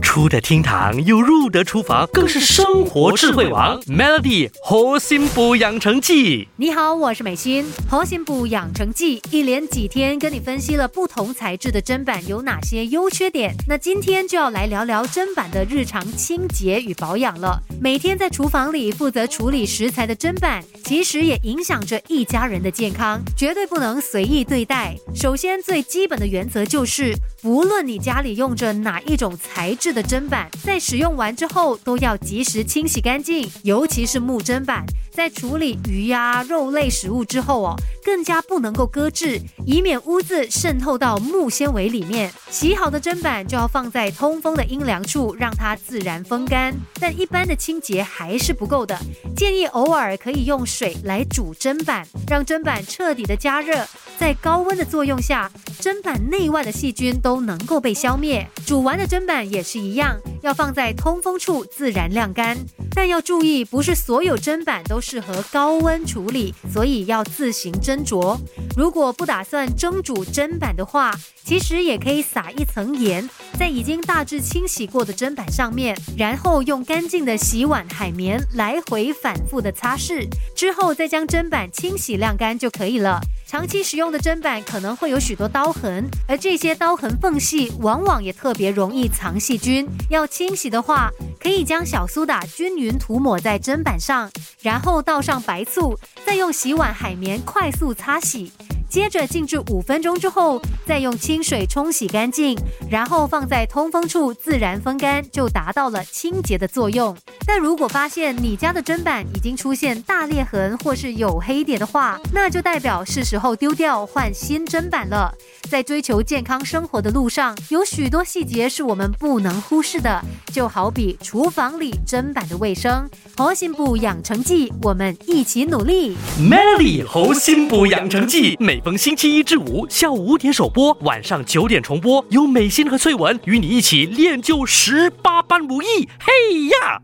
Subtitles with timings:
[0.00, 3.80] 出得厅堂又入得厨房，更是生活智慧王。
[3.82, 7.64] Melody 核心补养成记，你好，我是美心。
[7.88, 17.60] 核心补养成记一连几天跟你分析了不同材质的砧板有哪些优缺点，那今天就要来聊聊砧板的日常清洁与保养了。
[17.80, 24.96] 每天在厨房里负责处理食材的砧板，其实也影响着一家人的健康，绝对不能随意对待。
[25.14, 30.00] 首先，最基本的原则就是，无论你家里用着哪一种材质的。
[30.10, 42.32] 砧板在使用完之后都要及时清洗干净，尤其是木砧板，在处理鱼呀、肉类食物之后哦，更加不能够搁置，以免污渍渗透到木纤维里面。
[42.50, 46.74] 洗好的砧板就要放在通风的阴凉处，让它自然风干。
[46.98, 48.98] 但一般的清洁还是不够的，
[49.36, 53.86] 建议偶尔可以用水来煮砧板，让砧板彻底的加热，
[54.18, 55.48] 在高温的作用下，
[55.80, 58.44] 砧板内外的细菌都能够被消灭。
[58.66, 59.94] 煮完的砧板也是一。
[60.00, 62.56] 样要放在通风处自然晾干，
[62.94, 68.38] 但要注意，不是所有砧板都适合高温处理，所以要自行斟酌。
[68.76, 71.12] 如果不打算蒸煮砧板的话，
[71.44, 83.20] 其实也可以撒一层盐在已经大致清洗过的砧板上面，然后用干净的洗碗海绵来回反复的擦拭，之后再将砧板清洗晾干就可以了。
[83.50, 89.84] 长期使用的砧板可能会有许多刀痕，而这些刀痕缝隙往往也特别容易藏细菌。
[90.08, 94.30] 要清洗的话，可以将小苏打均匀涂抹在砧板上，
[94.62, 98.52] 然后倒上白醋，再用洗碗海绵快速擦洗。
[98.90, 102.58] 接着静置五分钟之后，再用清水冲洗干净，
[102.90, 107.16] 然后放在通风处自然风干，就达到了清洁的作用。
[107.46, 115.32] 但如果发现你家的砧板已经出现大裂痕或是有黑点的话，那就代表是时候丢掉换新砧板了。
[115.70, 120.20] 在追求健康生活的路上，有许多细节是我们不能忽视的，
[120.52, 123.08] 就好比厨房里砧板的卫生。
[123.36, 126.16] 猴心补养成记，我们一起努力。
[126.40, 136.08] Melody 猴心补养成记，每逢星期一至五下午五点首播，晚上九点重播，有美心和翠文与你一起练就十八般武艺。
[136.18, 137.02] 嘿呀！